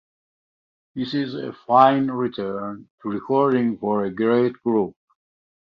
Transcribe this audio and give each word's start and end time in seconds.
This 0.95 1.13
is 1.13 1.35
a 1.35 1.53
fine 1.53 2.09
return 2.09 2.89
to 3.03 3.09
recording 3.11 3.77
for 3.77 4.03
a 4.05 4.09
great 4.11 4.53
group. 4.63 4.95